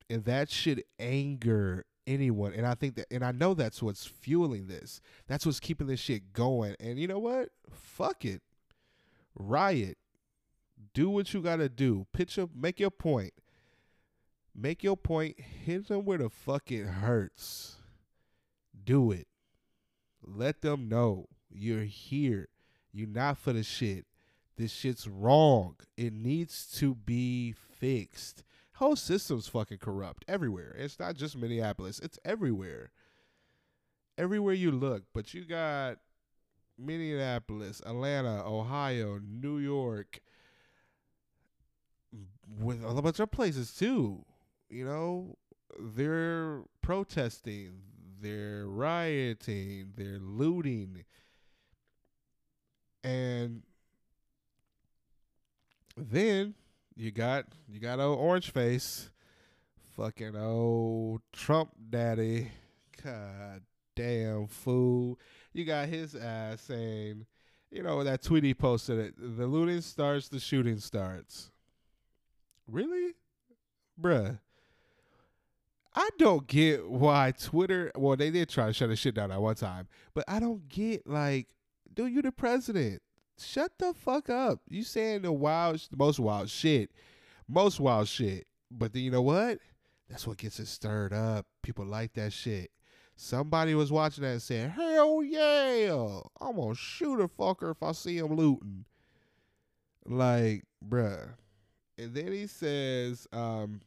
[0.10, 2.54] and that should anger anyone.
[2.54, 4.99] And I think that, and I know that's what's fueling this.
[5.28, 6.75] That's what's keeping this shit going.
[6.80, 7.49] And you know what?
[7.71, 8.41] Fuck it.
[9.35, 9.97] Riot.
[10.93, 12.07] Do what you gotta do.
[12.13, 12.49] Pitch up.
[12.55, 13.33] Make your point.
[14.55, 15.39] Make your point.
[15.39, 17.75] Hit them where the fuck it hurts.
[18.83, 19.27] Do it.
[20.21, 22.49] Let them know you're here.
[22.91, 24.05] You're not for the shit.
[24.57, 25.75] This shit's wrong.
[25.95, 28.43] It needs to be fixed
[28.79, 30.73] whole system's fucking corrupt everywhere.
[30.77, 32.91] It's not just Minneapolis, it's everywhere.
[34.17, 35.97] Everywhere you look, but you got
[36.79, 40.21] Minneapolis, Atlanta, Ohio, New York,
[42.59, 44.23] with a bunch of places too.
[44.69, 45.37] You know,
[45.79, 47.81] they're protesting,
[48.21, 51.03] they're rioting, they're looting.
[53.03, 53.63] And
[55.97, 56.55] then
[56.95, 59.09] you got you got old orange face,
[59.95, 62.51] fucking old Trump daddy.
[63.03, 63.61] God
[63.95, 65.17] damn fool.
[65.53, 67.25] You got his ass saying,
[67.71, 69.13] you know, that tweet he posted it.
[69.17, 71.51] The looting starts, the shooting starts.
[72.67, 73.13] Really?
[73.99, 74.39] Bruh.
[75.95, 79.41] I don't get why Twitter well, they did try to shut the shit down at
[79.41, 79.88] one time.
[80.13, 81.47] But I don't get like,
[81.93, 83.01] dude, you the president
[83.38, 84.62] shut the fuck up.
[84.69, 86.91] You saying the wild, the most wild shit,
[87.47, 88.45] most wild shit.
[88.71, 89.59] But then you know what?
[90.09, 91.45] That's what gets it stirred up.
[91.63, 92.71] People like that shit.
[93.21, 97.91] Somebody was watching that and said, "Hell yeah, I'm gonna shoot a fucker if I
[97.91, 98.86] see him looting."
[100.05, 101.34] Like, bruh.
[101.97, 103.82] And then he says, um,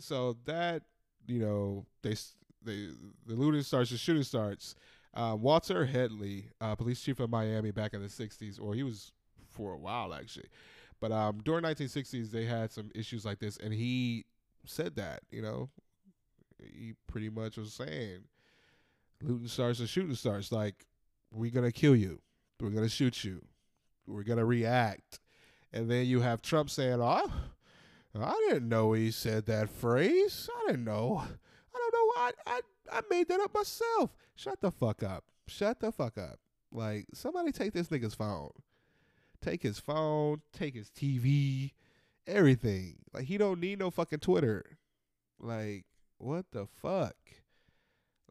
[0.00, 0.82] so that
[1.28, 2.16] you know they
[2.60, 2.88] they
[3.24, 4.74] the looting starts, the shooting starts.
[5.14, 9.12] Uh, Walter Headley, uh, police chief of Miami back in the 60s, or he was
[9.48, 10.48] for a while actually.
[11.00, 14.24] But um, during 1960s, they had some issues like this, and he
[14.66, 15.70] said that, you know,
[16.58, 18.24] he pretty much was saying,
[19.22, 20.52] looting starts and shooting starts.
[20.52, 20.86] Like,
[21.32, 22.20] we're to kill you.
[22.60, 23.44] We're to shoot you.
[24.06, 25.20] We're to react.
[25.72, 27.30] And then you have Trump saying, oh,
[28.14, 30.48] I didn't know he said that phrase.
[30.54, 31.22] I didn't know.
[31.24, 32.12] I don't know.
[32.16, 32.60] I, I
[32.92, 34.10] I made that up myself.
[34.34, 35.24] Shut the fuck up.
[35.46, 36.38] Shut the fuck up.
[36.72, 38.50] Like somebody take this nigga's phone.
[39.40, 41.72] Take his phone, take his TV,
[42.26, 42.96] everything.
[43.14, 44.78] Like he don't need no fucking Twitter.
[45.38, 45.84] Like
[46.18, 47.16] what the fuck?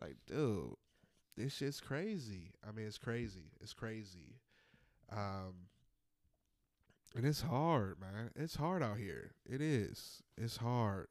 [0.02, 0.76] Like, dude,
[1.40, 2.52] this shit's crazy.
[2.68, 3.54] I mean, it's crazy.
[3.62, 4.42] It's crazy.
[5.10, 5.70] Um,
[7.16, 8.30] and it's hard, man.
[8.36, 9.32] It's hard out here.
[9.50, 10.22] It is.
[10.38, 11.08] It's hard.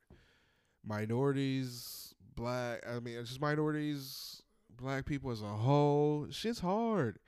[0.84, 2.80] Minorities, black.
[2.86, 6.26] I mean, it's just minorities, black people as a whole.
[6.30, 7.18] Shit's hard.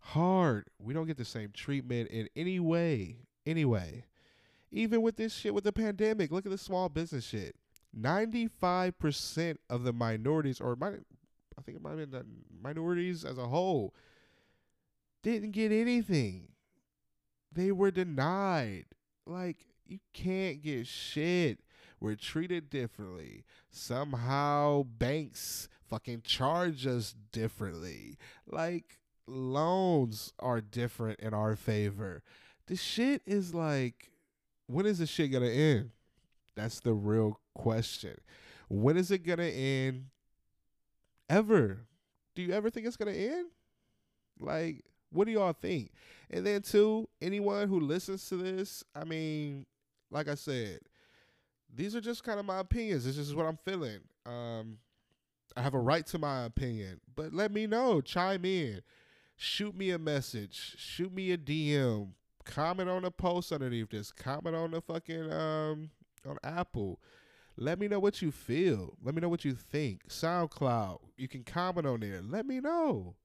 [0.00, 0.64] Hard.
[0.78, 3.18] We don't get the same treatment in any way.
[3.44, 4.04] Anyway,
[4.72, 7.54] even with this shit with the pandemic, look at the small business shit.
[7.98, 10.74] 95% of the minorities, or
[11.58, 12.26] I think it might have been the
[12.62, 13.94] minorities as a whole,
[15.22, 16.48] didn't get anything.
[17.52, 18.86] They were denied.
[19.26, 21.60] Like, you can't get shit.
[22.00, 23.44] We're treated differently.
[23.70, 28.16] Somehow banks fucking charge us differently.
[28.46, 32.22] Like, loans are different in our favor.
[32.66, 34.12] This shit is like,
[34.66, 35.90] when is this shit gonna end?
[36.54, 38.16] That's the real question.
[38.68, 40.09] When is it gonna end?
[41.30, 41.86] Ever?
[42.34, 43.46] Do you ever think it's gonna end?
[44.40, 45.92] Like, what do y'all think?
[46.28, 49.66] And then too, anyone who listens to this, I mean,
[50.10, 50.80] like I said,
[51.72, 53.04] these are just kind of my opinions.
[53.04, 54.00] This is what I'm feeling.
[54.26, 54.78] Um,
[55.56, 58.00] I have a right to my opinion, but let me know.
[58.00, 58.82] Chime in.
[59.36, 60.74] Shoot me a message.
[60.78, 62.08] Shoot me a DM.
[62.44, 64.10] Comment on the post underneath this.
[64.10, 65.90] Comment on the fucking um
[66.26, 67.00] on Apple.
[67.56, 68.96] Let me know what you feel.
[69.02, 70.08] Let me know what you think.
[70.08, 71.00] SoundCloud.
[71.16, 72.20] You can comment on there.
[72.22, 73.16] Let me know.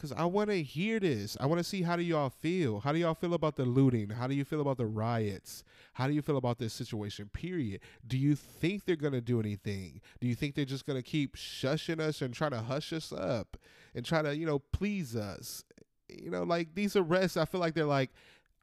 [0.00, 1.36] Cause I want to hear this.
[1.38, 2.80] I want to see how do y'all feel.
[2.80, 4.08] How do y'all feel about the looting?
[4.08, 5.62] How do you feel about the riots?
[5.92, 7.28] How do you feel about this situation?
[7.34, 7.82] Period.
[8.06, 10.00] Do you think they're gonna do anything?
[10.18, 13.58] Do you think they're just gonna keep shushing us and trying to hush us up
[13.94, 15.64] and try to you know please us?
[16.08, 17.36] You know, like these arrests.
[17.36, 18.08] I feel like they're like,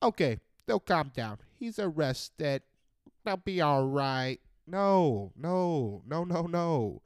[0.01, 1.37] okay, they'll calm down.
[1.53, 2.63] He's arrested.
[3.23, 4.39] They'll be all right.
[4.67, 7.01] No, no, no, no, no.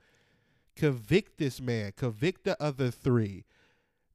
[0.76, 1.94] Convict this man.
[1.96, 3.46] Convict the other three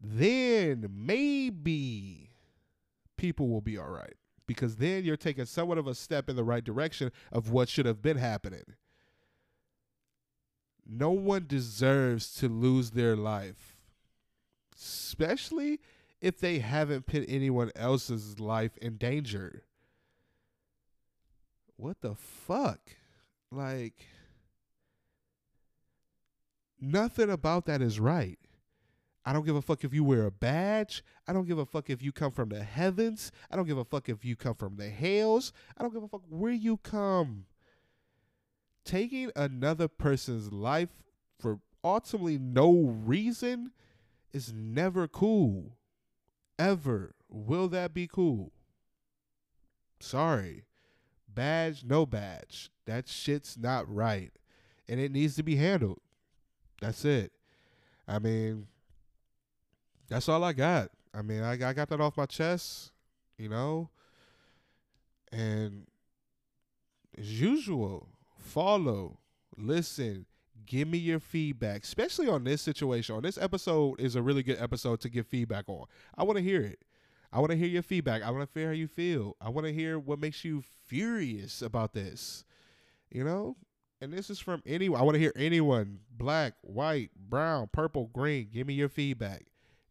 [0.01, 2.31] then maybe
[3.17, 4.15] people will be all right
[4.47, 7.87] because then you're taking somewhat of a step in the right direction of what should
[7.87, 8.63] have been happening.
[10.89, 13.77] No one deserves to lose their life,
[14.77, 15.81] especially
[16.21, 19.65] if they haven't put anyone else's life in danger.
[21.77, 22.81] What the fuck?
[23.51, 24.07] Like,
[26.81, 28.39] nothing about that is right.
[29.25, 31.03] I don't give a fuck if you wear a badge.
[31.27, 33.33] I don't give a fuck if you come from the heavens.
[33.51, 35.53] I don't give a fuck if you come from the hells.
[35.77, 37.47] I don't give a fuck where you come.
[38.85, 40.91] Taking another person's life
[41.41, 42.73] for ultimately no
[43.05, 43.73] reason
[44.33, 45.77] is never cool.
[46.57, 47.17] Ever.
[47.29, 48.53] Will that be cool?
[49.99, 50.66] Sorry.
[51.37, 52.71] Badge, no badge.
[52.87, 54.33] That shit's not right.
[54.89, 56.01] And it needs to be handled.
[56.81, 57.31] That's it.
[58.09, 58.67] I mean,
[60.09, 60.91] that's all I got.
[61.13, 62.91] I mean, I, I got that off my chest,
[63.37, 63.91] you know.
[65.31, 65.87] And
[67.19, 68.09] as usual,
[68.39, 69.19] follow,
[69.59, 70.25] listen,
[70.65, 73.15] give me your feedback, especially on this situation.
[73.15, 75.85] On this episode is a really good episode to give feedback on.
[76.17, 76.79] I want to hear it.
[77.33, 78.23] I want to hear your feedback.
[78.23, 79.37] I want to hear how you feel.
[79.41, 82.45] I want to hear what makes you furious about this.
[83.11, 83.57] You know?
[84.01, 85.01] And this is from anyone.
[85.01, 88.49] I want to hear anyone black, white, brown, purple, green.
[88.53, 89.47] Give me your feedback.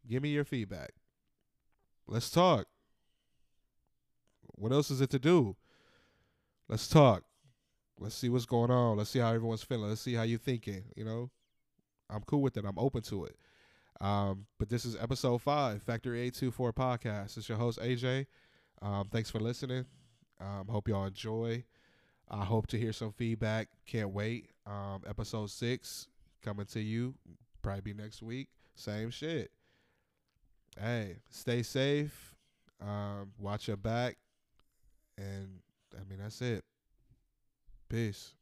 [0.08, 0.92] Give me your feedback.
[2.06, 2.66] Let's talk.
[4.54, 5.56] What else is it to do?
[6.68, 7.24] Let's talk.
[7.98, 8.96] Let's see what's going on.
[8.96, 9.88] Let's see how everyone's feeling.
[9.88, 10.84] Let's see how you're thinking.
[10.94, 11.30] You know,
[12.08, 12.64] I'm cool with it.
[12.64, 13.36] I'm open to it.
[14.00, 17.36] Um, but this is episode five, Factory 824 podcast.
[17.36, 18.26] It's your host, AJ.
[18.82, 19.86] Um, thanks for listening.
[20.40, 21.64] Um, hope y'all enjoy.
[22.28, 23.68] I hope to hear some feedback.
[23.86, 24.50] Can't wait.
[24.66, 26.08] Um, episode six
[26.42, 27.14] coming to you.
[27.62, 28.48] Probably be next week.
[28.74, 29.50] Same shit
[30.80, 32.34] hey, stay safe.
[32.80, 34.16] Um, watch your back.
[35.16, 35.60] And
[35.94, 36.64] I mean, that's it.
[37.88, 38.34] Peace.